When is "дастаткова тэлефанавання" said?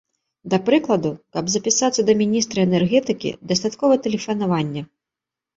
3.53-4.83